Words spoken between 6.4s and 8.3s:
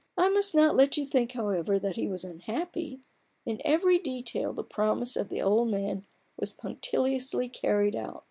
punctiliously carried out.